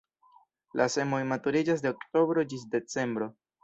[0.81, 3.35] La semoj maturiĝas de oktobro ĝis decembro.